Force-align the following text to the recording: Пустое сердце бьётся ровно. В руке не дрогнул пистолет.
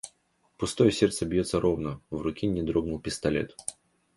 Пустое 0.57 0.91
сердце 0.91 1.27
бьётся 1.27 1.59
ровно. 1.59 2.01
В 2.09 2.23
руке 2.23 2.47
не 2.47 2.63
дрогнул 2.63 2.99
пистолет. 2.99 3.55